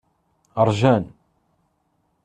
[0.67, 1.03] Ṛjan.